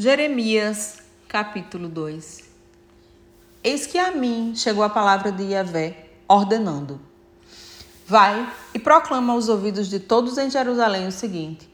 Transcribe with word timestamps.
Jeremias, 0.00 0.98
capítulo 1.26 1.88
2 1.88 2.44
Eis 3.64 3.84
que 3.84 3.98
a 3.98 4.12
mim 4.12 4.52
chegou 4.54 4.84
a 4.84 4.88
palavra 4.88 5.32
de 5.32 5.42
Yahvé, 5.42 6.10
ordenando: 6.28 7.00
Vai 8.06 8.48
e 8.72 8.78
proclama 8.78 9.32
aos 9.32 9.48
ouvidos 9.48 9.88
de 9.88 9.98
todos 9.98 10.38
em 10.38 10.48
Jerusalém 10.48 11.08
o 11.08 11.10
seguinte: 11.10 11.68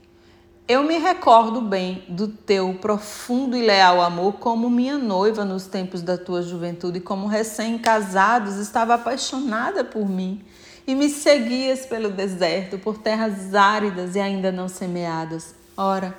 Eu 0.66 0.84
me 0.84 0.96
recordo 0.96 1.60
bem 1.60 2.02
do 2.08 2.26
teu 2.26 2.72
profundo 2.80 3.58
e 3.58 3.60
leal 3.60 4.00
amor 4.00 4.32
como 4.38 4.70
minha 4.70 4.96
noiva 4.96 5.44
nos 5.44 5.66
tempos 5.66 6.00
da 6.00 6.16
tua 6.16 6.40
juventude, 6.40 7.00
como 7.00 7.26
recém-casados 7.26 8.56
estava 8.56 8.94
apaixonada 8.94 9.84
por 9.84 10.08
mim 10.08 10.42
e 10.86 10.94
me 10.94 11.10
seguias 11.10 11.84
pelo 11.84 12.08
deserto, 12.08 12.78
por 12.78 12.96
terras 12.96 13.54
áridas 13.54 14.16
e 14.16 14.18
ainda 14.18 14.50
não 14.50 14.66
semeadas. 14.66 15.54
Ora, 15.76 16.16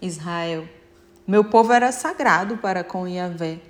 Israel, 0.00 0.66
meu 1.26 1.44
povo 1.44 1.72
era 1.72 1.92
sagrado 1.92 2.56
para 2.56 2.82
com 2.82 3.06
Yahvé, 3.06 3.60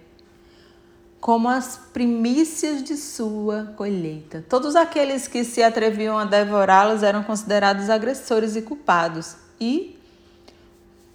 como 1.21 1.49
as 1.49 1.79
primícias 1.93 2.83
de 2.83 2.97
sua 2.97 3.73
colheita. 3.77 4.45
Todos 4.49 4.75
aqueles 4.75 5.29
que 5.29 5.45
se 5.45 5.63
atreviam 5.63 6.19
a 6.19 6.25
devorá-los 6.25 7.03
eram 7.03 7.23
considerados 7.23 7.91
agressores 7.91 8.57
e 8.57 8.63
culpados, 8.63 9.37
e, 9.61 9.99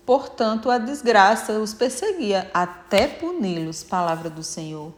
portanto, 0.05 0.69
a 0.69 0.77
desgraça 0.77 1.53
os 1.53 1.73
perseguia 1.73 2.49
até 2.53 3.07
puni-los. 3.07 3.83
Palavra 3.83 4.29
do 4.29 4.43
Senhor. 4.43 4.93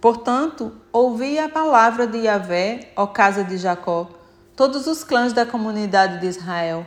Portanto, 0.00 0.72
ouvi 0.92 1.38
a 1.38 1.48
palavra 1.48 2.06
de 2.06 2.18
Yahvé, 2.18 2.92
ó 2.94 3.06
casa 3.06 3.42
de 3.42 3.56
Jacó, 3.56 4.08
todos 4.54 4.86
os 4.86 5.02
clãs 5.02 5.32
da 5.32 5.44
comunidade 5.44 6.20
de 6.20 6.26
Israel. 6.26 6.86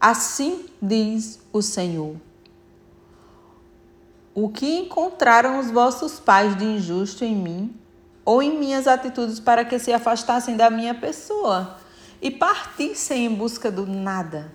Assim 0.00 0.66
diz 0.82 1.38
o 1.52 1.62
Senhor. 1.62 2.16
O 4.34 4.48
que 4.48 4.78
encontraram 4.78 5.58
os 5.58 5.70
vossos 5.70 6.20
pais 6.20 6.56
de 6.56 6.64
injusto 6.64 7.24
em 7.24 7.34
mim, 7.34 7.74
ou 8.24 8.42
em 8.42 8.58
minhas 8.58 8.86
atitudes 8.86 9.40
para 9.40 9.64
que 9.64 9.78
se 9.78 9.92
afastassem 9.92 10.56
da 10.56 10.70
minha 10.70 10.94
pessoa 10.94 11.78
e 12.22 12.30
partissem 12.30 13.26
em 13.26 13.34
busca 13.34 13.70
do 13.70 13.86
nada, 13.86 14.52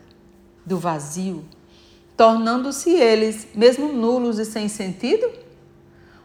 do 0.66 0.78
vazio, 0.78 1.44
tornando-se 2.16 2.92
eles 2.92 3.48
mesmo 3.54 3.92
nulos 3.92 4.40
e 4.40 4.46
sem 4.46 4.70
sentido? 4.70 5.30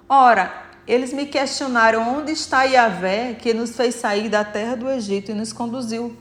Ora, 0.09 0.67
eles 0.87 1.12
me 1.12 1.27
questionaram 1.27 2.19
onde 2.19 2.33
está 2.33 2.65
Yahvé 2.65 3.34
que 3.34 3.53
nos 3.53 3.75
fez 3.75 3.97
sair 3.97 4.28
da 4.28 4.45
terra 4.45 4.77
do 4.77 4.89
Egito 4.89 5.33
e 5.33 5.34
nos 5.34 5.53
conduziu 5.53 6.17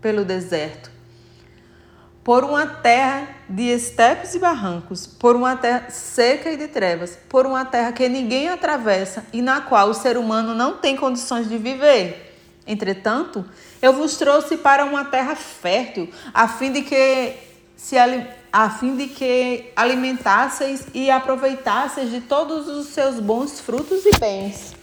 pelo 0.00 0.24
deserto 0.24 0.92
por 2.24 2.44
uma 2.44 2.66
terra 2.66 3.28
de 3.52 3.64
estepes 3.64 4.34
e 4.34 4.38
barrancos, 4.38 5.06
por 5.06 5.36
uma 5.36 5.54
terra 5.54 5.90
seca 5.90 6.50
e 6.50 6.56
de 6.56 6.68
trevas, 6.68 7.18
por 7.28 7.44
uma 7.44 7.66
terra 7.66 7.92
que 7.92 8.08
ninguém 8.08 8.48
atravessa 8.48 9.26
e 9.30 9.42
na 9.42 9.60
qual 9.60 9.90
o 9.90 9.94
ser 9.94 10.16
humano 10.16 10.54
não 10.54 10.78
tem 10.78 10.96
condições 10.96 11.48
de 11.48 11.58
viver. 11.58 12.34
Entretanto, 12.66 13.44
eu 13.82 13.92
vos 13.92 14.16
trouxe 14.16 14.56
para 14.56 14.86
uma 14.86 15.04
terra 15.04 15.36
fértil, 15.36 16.08
a 16.32 16.48
fim 16.48 16.72
de 16.72 16.80
que 16.80 17.34
se 17.76 17.96
a 18.50 18.70
fim 18.70 18.96
de 18.96 19.08
que 19.08 19.70
alimentasseis 19.76 20.86
e 20.94 21.10
aproveitasseis 21.10 22.10
de 22.10 22.22
todos 22.22 22.68
os 22.68 22.86
seus 22.86 23.20
bons 23.20 23.60
frutos 23.60 24.06
e 24.06 24.18
bens. 24.18 24.74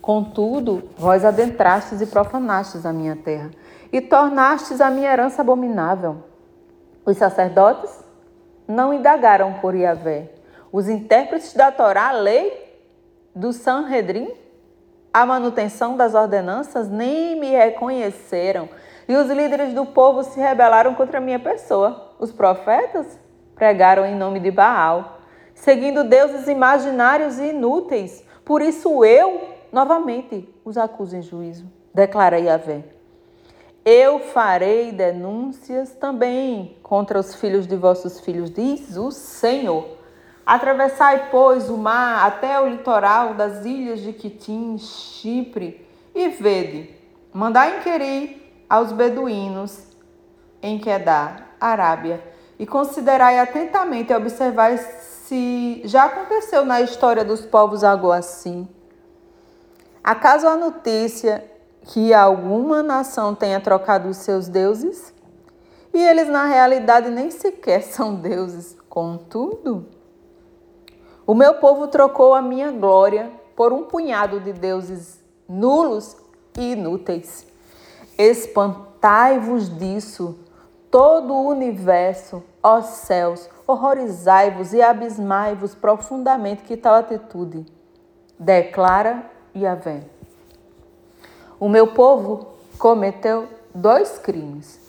Contudo, 0.00 0.88
vós 0.96 1.24
adentrastes 1.24 2.00
e 2.00 2.06
profanastes 2.06 2.86
a 2.86 2.92
minha 2.92 3.16
terra, 3.16 3.50
e 3.92 4.00
tornastes 4.00 4.80
a 4.80 4.90
minha 4.90 5.12
herança 5.12 5.42
abominável. 5.42 6.24
Os 7.04 7.18
sacerdotes 7.18 8.03
não 8.66 8.92
indagaram 8.92 9.54
por 9.54 9.74
Yahvé. 9.74 10.30
Os 10.72 10.88
intérpretes 10.88 11.54
da 11.54 11.70
Torá, 11.70 12.08
a 12.08 12.12
lei 12.12 12.82
do 13.34 13.52
Sanhedrin, 13.52 14.32
a 15.12 15.24
manutenção 15.24 15.96
das 15.96 16.14
ordenanças, 16.14 16.88
nem 16.88 17.38
me 17.38 17.50
reconheceram. 17.50 18.68
E 19.06 19.14
os 19.14 19.30
líderes 19.30 19.72
do 19.74 19.86
povo 19.86 20.24
se 20.24 20.40
rebelaram 20.40 20.94
contra 20.94 21.18
a 21.18 21.20
minha 21.20 21.38
pessoa. 21.38 22.14
Os 22.18 22.32
profetas 22.32 23.18
pregaram 23.54 24.04
em 24.04 24.16
nome 24.16 24.40
de 24.40 24.50
Baal, 24.50 25.18
seguindo 25.54 26.04
deuses 26.04 26.48
imaginários 26.48 27.38
e 27.38 27.50
inúteis. 27.50 28.24
Por 28.44 28.60
isso 28.60 29.04
eu, 29.04 29.40
novamente, 29.70 30.48
os 30.64 30.76
acuso 30.76 31.16
em 31.16 31.22
juízo. 31.22 31.70
Declara 31.92 32.38
Yahvé. 32.38 32.93
Eu 33.84 34.18
farei 34.18 34.92
denúncias 34.92 35.90
também 35.90 36.78
contra 36.82 37.20
os 37.20 37.34
filhos 37.34 37.66
de 37.66 37.76
vossos 37.76 38.18
filhos, 38.18 38.50
diz 38.50 38.96
o 38.96 39.10
Senhor. 39.10 39.98
Atravessai, 40.46 41.28
pois, 41.30 41.68
o 41.68 41.76
mar 41.76 42.26
até 42.26 42.58
o 42.58 42.66
litoral 42.66 43.34
das 43.34 43.66
ilhas 43.66 44.00
de 44.00 44.14
Quitim, 44.14 44.78
Chipre, 44.78 45.86
e 46.14 46.28
vede, 46.28 46.94
mandai 47.30 47.78
inquirir 47.78 48.64
aos 48.70 48.90
beduínos 48.90 49.86
em 50.62 50.78
Quedar, 50.78 51.54
Arábia, 51.60 52.22
e 52.58 52.66
considerai 52.66 53.38
atentamente 53.38 54.12
e 54.12 54.16
observai 54.16 54.78
se 54.78 55.82
já 55.84 56.04
aconteceu 56.04 56.64
na 56.64 56.80
história 56.80 57.24
dos 57.24 57.42
povos 57.42 57.84
algo 57.84 58.10
assim. 58.10 58.66
Acaso 60.02 60.46
a 60.46 60.56
notícia 60.56 61.44
que 61.84 62.14
alguma 62.14 62.82
nação 62.82 63.34
tenha 63.34 63.60
trocado 63.60 64.08
os 64.08 64.16
seus 64.18 64.48
deuses? 64.48 65.12
E 65.92 65.98
eles, 65.98 66.28
na 66.28 66.46
realidade, 66.46 67.10
nem 67.10 67.30
sequer 67.30 67.82
são 67.84 68.14
deuses. 68.14 68.76
Contudo, 68.88 69.86
o 71.26 71.34
meu 71.34 71.54
povo 71.54 71.88
trocou 71.88 72.34
a 72.34 72.42
minha 72.42 72.70
glória 72.70 73.30
por 73.56 73.72
um 73.72 73.84
punhado 73.84 74.40
de 74.40 74.52
deuses 74.52 75.22
nulos 75.48 76.16
e 76.58 76.72
inúteis. 76.72 77.46
Espantai-vos 78.18 79.68
disso, 79.78 80.38
todo 80.90 81.34
o 81.34 81.48
universo, 81.48 82.42
ó 82.62 82.80
céus, 82.80 83.48
horrorizai-vos 83.66 84.72
e 84.72 84.82
abismai-vos 84.82 85.74
profundamente 85.74 86.62
que 86.62 86.76
tal 86.76 86.94
atitude. 86.94 87.66
Declara 88.38 89.24
Yahvé. 89.56 90.02
O 91.58 91.68
meu 91.68 91.88
povo 91.88 92.48
cometeu 92.78 93.46
dois 93.74 94.18
crimes. 94.18 94.80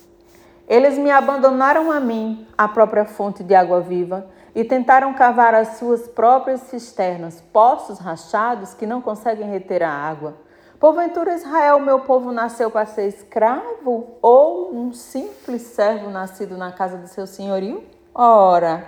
Eles 0.68 0.98
me 0.98 1.12
abandonaram 1.12 1.92
a 1.92 2.00
mim, 2.00 2.48
a 2.58 2.68
própria 2.68 3.06
fonte 3.06 3.44
de 3.44 3.53
água 3.53 3.81
viva, 3.81 4.26
e 4.56 4.64
tentaram 4.64 5.14
cavar 5.14 5.53
as 5.53 5.78
suas 5.78 6.08
próprias 6.08 6.62
cisternas, 6.62 7.44
poços 7.53 8.00
rachados 8.00 8.74
que 8.74 8.86
não 8.86 9.02
conseguem 9.02 9.50
reter 9.50 9.84
a 9.84 9.92
água. 9.92 10.36
Porventura 10.80 11.36
Israel, 11.36 11.80
meu 11.80 12.00
povo, 12.00 12.31
nasceu 12.31 12.72
para 12.72 12.86
ser 12.86 13.08
escravo 13.08 14.18
ou 14.22 14.74
um 14.74 14.94
simples 14.94 15.62
servo 15.62 16.09
nascido 16.09 16.58
na 16.58 16.72
casa 16.72 16.97
de 16.97 17.09
seu 17.09 17.28
senhorio? 17.28 17.84
Ora, 18.14 18.86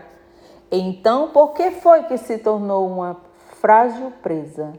então 0.71 1.29
por 1.29 1.53
que 1.53 1.71
foi 1.71 2.03
que 2.03 2.17
se 2.17 2.37
tornou 2.37 2.87
uma 2.87 3.17
frágil 3.59 4.11
presa? 4.21 4.73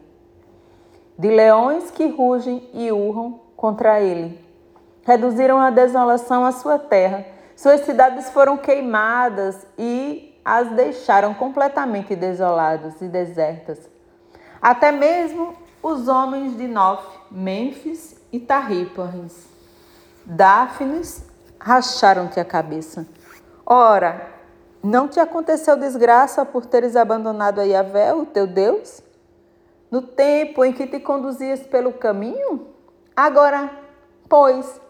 De 1.19 1.29
leões 1.29 1.91
que 1.91 2.07
rugem 2.07 2.71
e 2.73 2.93
urram 2.93 3.41
contra 3.57 4.01
ele. 4.01 4.39
Reduziram 5.03 5.59
a 5.59 5.71
desolação 5.71 6.45
à 6.45 6.53
sua 6.53 6.79
terra. 6.79 7.27
Suas 7.57 7.81
cidades 7.81 8.31
foram 8.31 8.57
queimadas 8.57 9.67
e 9.77 10.39
as 10.45 10.71
deixaram 10.71 11.35
completamente 11.35 12.15
desoladas 12.15 13.01
e 13.03 13.09
desertas. 13.09 13.81
Até 14.63 14.93
mesmo 14.93 15.55
os 15.83 16.07
homens 16.07 16.57
de 16.57 16.69
Nof, 16.69 17.05
Mênfis 17.31 18.17
e 18.33 18.39
Tarrípares, 18.39 19.49
Dáfnis, 20.25 21.25
racharam-te 21.59 22.39
a 22.39 22.45
cabeça. 22.45 23.07
Ora, 23.67 24.29
não 24.83 25.09
te 25.09 25.19
aconteceu 25.19 25.77
desgraça 25.77 26.45
por 26.45 26.65
teres 26.65 26.95
abandonado 26.95 27.61
a 27.61 27.65
Yahvé, 27.65 28.15
o 28.15 28.25
teu 28.25 28.47
Deus? 28.47 29.03
No 29.91 30.03
tempo 30.03 30.65
em 30.65 30.73
que 30.73 30.87
te 30.87 31.01
conduzias 31.01 31.61
pelo 31.67 31.93
caminho? 31.93 32.67
Agora, 33.17 33.71
pois, 34.29 34.81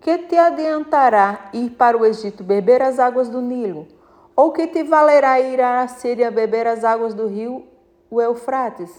que 0.00 0.18
te 0.18 0.36
adiantará 0.38 1.50
ir 1.52 1.70
para 1.70 1.96
o 1.96 2.06
Egito 2.06 2.44
beber 2.44 2.80
as 2.80 2.98
águas 2.98 3.28
do 3.28 3.40
Nilo? 3.40 3.88
Ou 4.36 4.52
que 4.52 4.68
te 4.68 4.84
valerá 4.84 5.40
ir 5.40 5.60
à 5.60 5.86
Síria 5.88 6.30
beber 6.30 6.66
as 6.66 6.84
águas 6.84 7.14
do 7.14 7.26
rio 7.26 7.66
o 8.08 8.22
Eufrates? 8.22 8.90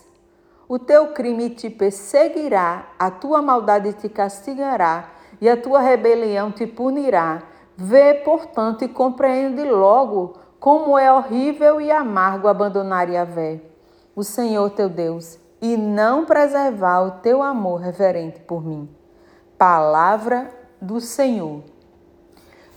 O 0.68 0.78
teu 0.78 1.14
crime 1.14 1.50
te 1.50 1.70
perseguirá, 1.70 2.90
a 3.00 3.10
tua 3.10 3.42
maldade 3.42 3.94
te 3.94 4.10
castigará 4.10 5.10
e 5.40 5.50
a 5.50 5.56
tua 5.56 5.80
rebelião 5.80 6.52
te 6.52 6.68
punirá. 6.68 7.44
Vê, 7.76 8.14
portanto, 8.14 8.84
e 8.84 8.90
compreende 8.90 9.64
logo 9.64 10.34
como 10.60 11.00
é 11.00 11.12
horrível 11.12 11.80
e 11.80 11.90
amargo 11.90 12.50
abandonar 12.50 13.10
Yahvé 13.10 13.69
o 14.20 14.24
Senhor 14.24 14.70
teu 14.72 14.90
Deus 14.90 15.40
e 15.62 15.78
não 15.78 16.26
preservar 16.26 17.04
o 17.04 17.12
teu 17.22 17.42
amor 17.42 17.80
reverente 17.80 18.42
por 18.42 18.62
mim. 18.62 18.90
Palavra 19.58 20.52
do 20.82 21.00
Senhor. 21.00 21.62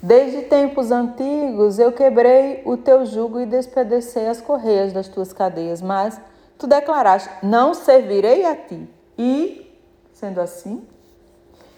Desde 0.00 0.42
tempos 0.42 0.92
antigos 0.92 1.80
eu 1.80 1.90
quebrei 1.90 2.62
o 2.64 2.76
teu 2.76 3.04
jugo 3.04 3.40
e 3.40 3.46
despedecei 3.46 4.28
as 4.28 4.40
correias 4.40 4.92
das 4.92 5.08
tuas 5.08 5.32
cadeias, 5.32 5.82
mas 5.82 6.20
tu 6.56 6.68
declaraste: 6.68 7.28
Não 7.42 7.74
servirei 7.74 8.46
a 8.46 8.54
ti. 8.54 8.88
E, 9.18 9.68
sendo 10.12 10.40
assim, 10.40 10.86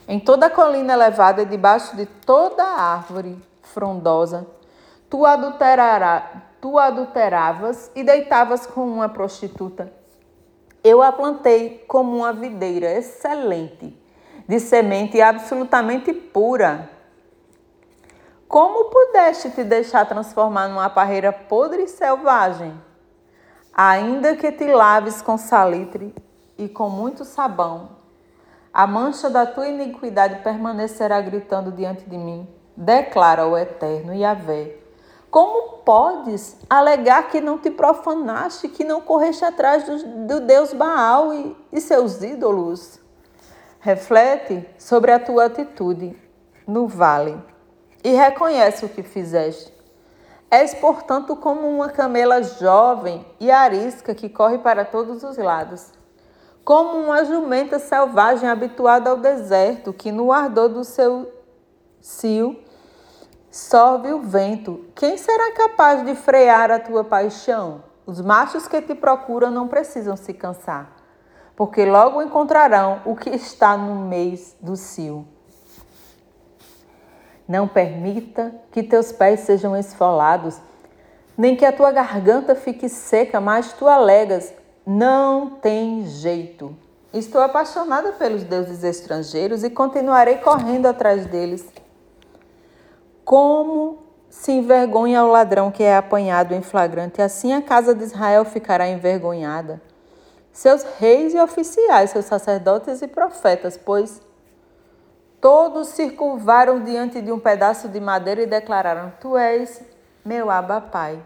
em 0.06 0.20
toda 0.20 0.50
colina 0.50 0.92
elevada 0.92 1.40
e 1.40 1.46
debaixo 1.46 1.96
de 1.96 2.04
toda 2.04 2.62
árvore 2.62 3.38
frondosa, 3.62 4.46
tu, 5.08 5.24
adulterará, 5.24 6.42
tu 6.64 6.78
adulteravas 6.78 7.90
e 7.94 8.02
deitavas 8.02 8.64
com 8.64 8.86
uma 8.86 9.06
prostituta. 9.06 9.92
Eu 10.82 11.02
a 11.02 11.12
plantei 11.12 11.84
como 11.86 12.16
uma 12.16 12.32
videira 12.32 12.90
excelente, 12.90 13.94
de 14.48 14.58
semente 14.58 15.20
absolutamente 15.20 16.10
pura. 16.14 16.88
Como 18.48 18.86
pudeste 18.86 19.50
te 19.50 19.62
deixar 19.62 20.06
transformar 20.06 20.68
numa 20.68 20.88
parreira 20.88 21.30
podre 21.34 21.82
e 21.82 21.86
selvagem? 21.86 22.72
Ainda 23.74 24.34
que 24.34 24.50
te 24.50 24.66
laves 24.66 25.20
com 25.20 25.36
salitre 25.36 26.14
e 26.56 26.66
com 26.66 26.88
muito 26.88 27.26
sabão, 27.26 27.90
a 28.72 28.86
mancha 28.86 29.28
da 29.28 29.44
tua 29.44 29.68
iniquidade 29.68 30.42
permanecerá 30.42 31.20
gritando 31.20 31.70
diante 31.70 32.08
de 32.08 32.16
mim, 32.16 32.48
declara 32.74 33.46
o 33.46 33.54
Eterno 33.54 34.14
Yahvé. 34.14 34.83
Como 35.34 35.78
podes 35.78 36.56
alegar 36.70 37.28
que 37.28 37.40
não 37.40 37.58
te 37.58 37.68
profanaste, 37.68 38.68
que 38.68 38.84
não 38.84 39.00
correste 39.00 39.44
atrás 39.44 39.82
do, 39.82 40.28
do 40.28 40.40
Deus 40.42 40.72
Baal 40.72 41.34
e, 41.34 41.56
e 41.72 41.80
seus 41.80 42.22
ídolos? 42.22 43.00
Reflete 43.80 44.64
sobre 44.78 45.10
a 45.10 45.18
tua 45.18 45.46
atitude 45.46 46.16
no 46.64 46.86
vale 46.86 47.36
e 48.04 48.12
reconhece 48.12 48.84
o 48.84 48.88
que 48.88 49.02
fizeste. 49.02 49.74
És, 50.48 50.72
portanto, 50.72 51.34
como 51.34 51.68
uma 51.68 51.88
camela 51.88 52.40
jovem 52.40 53.26
e 53.40 53.50
arisca 53.50 54.14
que 54.14 54.28
corre 54.28 54.58
para 54.58 54.84
todos 54.84 55.24
os 55.24 55.36
lados 55.36 55.90
como 56.64 56.96
uma 56.96 57.24
jumenta 57.24 57.80
selvagem 57.80 58.48
habituada 58.48 59.10
ao 59.10 59.16
deserto, 59.16 59.92
que 59.92 60.12
no 60.12 60.32
ardor 60.32 60.68
do 60.68 60.84
seu 60.84 61.30
cio 62.00 62.63
sorve 63.54 64.12
o 64.12 64.20
vento. 64.20 64.84
Quem 64.96 65.16
será 65.16 65.52
capaz 65.52 66.04
de 66.04 66.16
frear 66.16 66.72
a 66.72 66.80
tua 66.80 67.04
paixão? 67.04 67.84
Os 68.04 68.20
machos 68.20 68.66
que 68.66 68.82
te 68.82 68.96
procuram 68.96 69.48
não 69.48 69.68
precisam 69.68 70.16
se 70.16 70.34
cansar, 70.34 70.90
porque 71.54 71.84
logo 71.84 72.20
encontrarão 72.20 73.00
o 73.04 73.14
que 73.14 73.30
está 73.30 73.76
no 73.76 73.94
mês 74.08 74.56
do 74.60 74.74
cio. 74.74 75.24
Não 77.46 77.68
permita 77.68 78.52
que 78.72 78.82
teus 78.82 79.12
pés 79.12 79.40
sejam 79.40 79.76
esfolados, 79.76 80.58
nem 81.38 81.54
que 81.54 81.64
a 81.64 81.72
tua 81.72 81.92
garganta 81.92 82.56
fique 82.56 82.88
seca, 82.88 83.40
mas 83.40 83.72
tu 83.72 83.86
alegas 83.86 84.52
não 84.84 85.50
tem 85.50 86.04
jeito. 86.04 86.76
Estou 87.12 87.40
apaixonada 87.40 88.10
pelos 88.14 88.42
deuses 88.42 88.82
estrangeiros 88.82 89.62
e 89.62 89.70
continuarei 89.70 90.38
correndo 90.38 90.86
atrás 90.86 91.24
deles. 91.26 91.83
Como 93.24 93.98
se 94.28 94.52
envergonha 94.52 95.24
o 95.24 95.30
ladrão 95.30 95.70
que 95.70 95.82
é 95.82 95.96
apanhado 95.96 96.54
em 96.54 96.62
flagrante, 96.62 97.22
assim 97.22 97.52
a 97.52 97.62
casa 97.62 97.94
de 97.94 98.04
Israel 98.04 98.44
ficará 98.44 98.88
envergonhada. 98.88 99.80
Seus 100.52 100.82
reis 100.98 101.34
e 101.34 101.40
oficiais, 101.40 102.10
seus 102.10 102.26
sacerdotes 102.26 103.02
e 103.02 103.08
profetas, 103.08 103.76
pois 103.76 104.20
todos 105.40 105.88
se 105.88 106.10
curvaram 106.10 106.82
diante 106.82 107.20
de 107.20 107.32
um 107.32 107.38
pedaço 107.38 107.88
de 107.88 108.00
madeira 108.00 108.42
e 108.42 108.46
declararam: 108.46 109.12
Tu 109.20 109.36
és 109.36 109.82
meu 110.24 110.50
Abba 110.50 110.80
Pai 110.80 111.20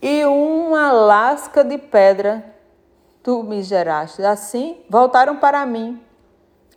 e 0.00 0.24
uma 0.24 0.92
lasca 0.92 1.64
de 1.64 1.78
pedra 1.78 2.54
tu 3.22 3.42
me 3.42 3.62
geraste. 3.62 4.22
Assim 4.22 4.84
voltaram 4.88 5.36
para 5.36 5.64
mim 5.66 6.00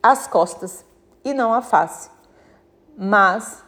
as 0.01 0.25
costas 0.25 0.85
e 1.23 1.33
não 1.33 1.53
a 1.53 1.61
face. 1.61 2.09
Mas, 2.97 3.63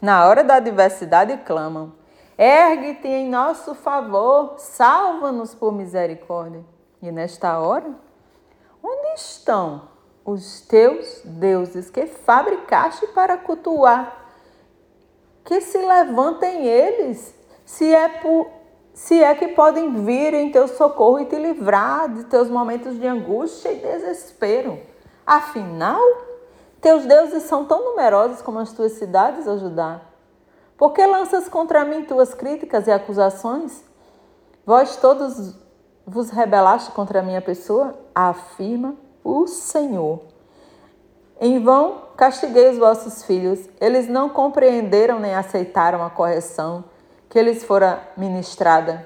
na 0.00 0.26
hora 0.26 0.44
da 0.44 0.56
adversidade, 0.56 1.36
clamam: 1.38 1.92
Ergue-te 2.36 3.08
em 3.08 3.28
nosso 3.28 3.74
favor, 3.74 4.54
salva-nos 4.58 5.54
por 5.54 5.72
misericórdia. 5.72 6.64
E 7.02 7.10
nesta 7.10 7.58
hora, 7.58 7.90
onde 8.82 9.14
estão 9.14 9.88
os 10.24 10.60
teus 10.60 11.22
deuses 11.24 11.90
que 11.90 12.06
fabricaste 12.06 13.06
para 13.08 13.36
cultuar? 13.36 14.26
Que 15.44 15.60
se 15.60 15.78
levantem 15.78 16.66
eles, 16.66 17.34
se 17.64 17.92
é 17.92 18.08
por 18.08 18.58
se 18.98 19.22
é 19.22 19.32
que 19.32 19.48
podem 19.48 20.04
vir 20.04 20.34
em 20.34 20.50
teu 20.50 20.66
socorro 20.66 21.20
e 21.20 21.24
te 21.24 21.36
livrar 21.36 22.12
de 22.12 22.24
teus 22.24 22.50
momentos 22.50 22.98
de 22.98 23.06
angústia 23.06 23.70
e 23.70 23.76
desespero. 23.76 24.76
Afinal, 25.24 26.02
teus 26.80 27.04
deuses 27.04 27.44
são 27.44 27.64
tão 27.64 27.84
numerosos 27.84 28.42
como 28.42 28.58
as 28.58 28.72
tuas 28.72 28.92
cidades 28.92 29.46
a 29.48 29.56
Judá. 29.56 30.00
Por 30.76 30.92
que 30.92 31.04
lanças 31.04 31.48
contra 31.48 31.84
mim 31.84 32.04
tuas 32.04 32.34
críticas 32.34 32.86
e 32.86 32.92
acusações? 32.92 33.82
Vós 34.64 34.96
todos 34.96 35.54
vos 36.06 36.30
rebelaste 36.30 36.92
contra 36.92 37.20
a 37.20 37.22
minha 37.22 37.42
pessoa? 37.42 37.94
Afirma 38.14 38.94
o 39.24 39.46
Senhor. 39.46 40.20
Em 41.40 41.62
vão 41.62 42.02
castiguei 42.16 42.70
os 42.70 42.78
vossos 42.78 43.22
filhos, 43.22 43.68
eles 43.80 44.08
não 44.08 44.28
compreenderam 44.28 45.20
nem 45.20 45.34
aceitaram 45.34 46.02
a 46.02 46.10
correção 46.10 46.84
que 47.28 47.40
lhes 47.40 47.62
fora 47.62 48.02
ministrada. 48.16 49.04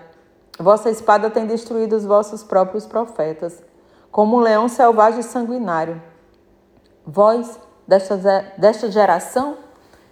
Vossa 0.58 0.90
espada 0.90 1.28
tem 1.28 1.46
destruído 1.46 1.96
os 1.96 2.04
vossos 2.04 2.42
próprios 2.42 2.86
profetas, 2.86 3.62
como 4.10 4.36
um 4.36 4.40
leão 4.40 4.68
selvagem 4.68 5.20
e 5.20 5.24
sanguinário. 5.24 6.00
Vós, 7.06 7.58
desta, 7.86 8.16
desta 8.56 8.90
geração, 8.90 9.58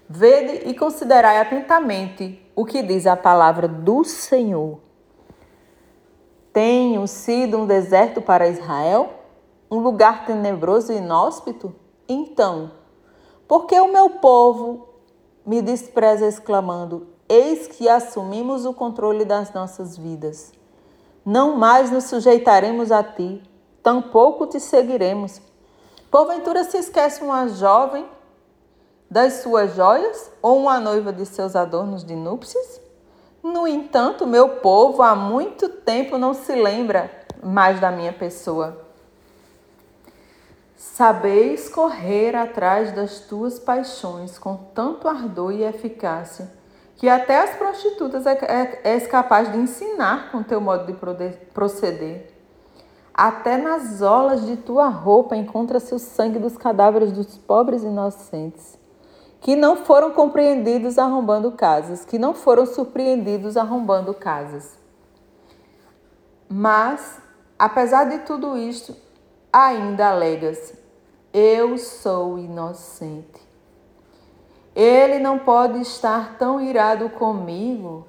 vede 0.08 0.68
e 0.68 0.74
considerai 0.74 1.38
atentamente 1.38 2.44
o 2.56 2.64
que 2.64 2.82
diz 2.82 3.06
a 3.06 3.16
palavra 3.16 3.68
do 3.68 4.04
Senhor. 4.04 4.80
Tenho 6.52 7.06
sido 7.06 7.58
um 7.58 7.66
deserto 7.66 8.20
para 8.20 8.48
Israel, 8.48 9.10
um 9.70 9.78
lugar 9.78 10.26
tenebroso 10.26 10.92
e 10.92 10.96
inóspito? 10.96 11.74
Então, 12.08 12.72
por 13.46 13.66
que 13.66 13.78
o 13.78 13.92
meu 13.92 14.10
povo 14.10 14.88
me 15.46 15.62
despreza 15.62 16.26
exclamando: 16.26 17.08
eis 17.28 17.66
que 17.66 17.88
assumimos 17.88 18.64
o 18.64 18.74
controle 18.74 19.24
das 19.24 19.52
nossas 19.52 19.96
vidas. 19.96 20.52
Não 21.24 21.56
mais 21.56 21.90
nos 21.90 22.04
sujeitaremos 22.04 22.90
a 22.90 23.02
ti, 23.02 23.42
tampouco 23.82 24.46
te 24.46 24.58
seguiremos. 24.58 25.40
Porventura 26.10 26.64
se 26.64 26.76
esquece 26.76 27.22
uma 27.22 27.48
jovem 27.48 28.04
das 29.08 29.34
suas 29.34 29.74
joias 29.74 30.30
ou 30.42 30.58
uma 30.58 30.80
noiva 30.80 31.12
de 31.12 31.24
seus 31.24 31.54
adornos 31.54 32.04
de 32.04 32.16
núpcias? 32.16 32.80
No 33.42 33.66
entanto, 33.66 34.26
meu 34.26 34.56
povo 34.56 35.02
há 35.02 35.14
muito 35.14 35.68
tempo 35.68 36.18
não 36.18 36.34
se 36.34 36.54
lembra 36.54 37.10
mais 37.42 37.80
da 37.80 37.90
minha 37.90 38.12
pessoa. 38.12 38.84
Sabeis 40.76 41.68
correr 41.68 42.34
atrás 42.34 42.92
das 42.92 43.20
tuas 43.20 43.58
paixões 43.58 44.38
com 44.38 44.56
tanto 44.56 45.08
ardor 45.08 45.52
e 45.52 45.62
eficácia 45.62 46.50
que 46.96 47.08
até 47.08 47.40
as 47.40 47.56
prostitutas 47.56 48.26
é, 48.26 48.32
é, 48.32 48.80
és 48.84 49.06
capaz 49.06 49.50
de 49.50 49.56
ensinar 49.56 50.30
com 50.30 50.42
teu 50.42 50.60
modo 50.60 50.84
de 50.84 50.92
proceder. 51.54 52.39
Até 53.22 53.58
nas 53.58 54.00
olas 54.00 54.46
de 54.46 54.56
tua 54.56 54.88
roupa 54.88 55.36
encontra-se 55.36 55.94
o 55.94 55.98
sangue 55.98 56.38
dos 56.38 56.56
cadáveres 56.56 57.12
dos 57.12 57.36
pobres 57.36 57.82
inocentes, 57.82 58.78
que 59.42 59.54
não 59.54 59.76
foram 59.76 60.12
compreendidos 60.12 60.96
arrombando 60.96 61.52
casas, 61.52 62.02
que 62.02 62.18
não 62.18 62.32
foram 62.32 62.64
surpreendidos 62.64 63.58
arrombando 63.58 64.14
casas. 64.14 64.78
Mas, 66.48 67.20
apesar 67.58 68.04
de 68.04 68.20
tudo 68.20 68.56
isto, 68.56 68.96
ainda 69.52 70.08
alegas: 70.08 70.72
eu 71.30 71.76
sou 71.76 72.38
inocente. 72.38 73.38
Ele 74.74 75.18
não 75.18 75.40
pode 75.40 75.78
estar 75.82 76.38
tão 76.38 76.58
irado 76.58 77.10
comigo, 77.10 78.06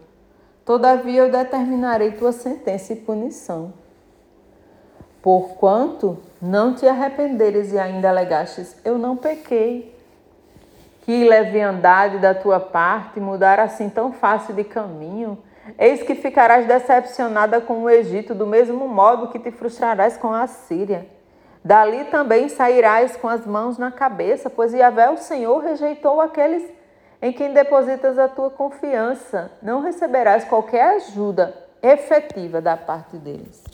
todavia 0.64 1.24
eu 1.24 1.30
determinarei 1.30 2.14
tua 2.14 2.32
sentença 2.32 2.94
e 2.94 2.96
punição. 2.96 3.81
Porquanto 5.22 6.18
não 6.42 6.74
te 6.74 6.88
arrependeres 6.88 7.72
e 7.72 7.78
ainda 7.78 8.10
alegastes, 8.10 8.76
eu 8.84 8.98
não 8.98 9.16
pequei. 9.16 9.96
Que 11.04 11.28
leviandade 11.28 12.18
da 12.18 12.34
tua 12.34 12.60
parte 12.60 13.20
mudar 13.20 13.60
assim 13.60 13.90
tão 13.90 14.12
fácil 14.12 14.56
de 14.56 14.64
caminho. 14.64 15.38
Eis 15.78 16.02
que 16.02 16.16
ficarás 16.16 16.66
decepcionada 16.66 17.62
com 17.62 17.84
o 17.84 17.90
Egito, 17.90 18.34
do 18.34 18.48
mesmo 18.48 18.88
modo 18.88 19.28
que 19.28 19.40
te 19.40 19.52
frustrarás 19.52 20.18
com 20.18 20.34
a 20.34 20.48
Síria. 20.48 21.06
Dali 21.64 22.06
também 22.06 22.50
sairás 22.50 23.16
com 23.16 23.28
as 23.28 23.46
mãos 23.46 23.78
na 23.78 23.92
cabeça, 23.92 24.50
pois 24.50 24.74
Yahvé, 24.74 25.12
o 25.12 25.18
Senhor, 25.18 25.60
rejeitou 25.60 26.20
aqueles 26.20 26.64
em 27.22 27.32
quem 27.32 27.54
depositas 27.54 28.18
a 28.18 28.28
tua 28.28 28.50
confiança, 28.50 29.52
não 29.62 29.82
receberás 29.82 30.44
qualquer 30.44 30.96
ajuda 30.96 31.54
efetiva 31.84 32.60
da 32.60 32.76
parte 32.76 33.16
deles. 33.18 33.71